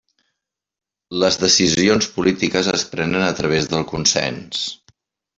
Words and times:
Les 1.23 1.35
decisions 1.41 2.07
polítiques 2.15 2.69
es 2.71 2.85
prenen 2.93 3.25
a 3.27 3.31
través 3.41 3.69
del 3.75 3.85
consens. 3.93 4.63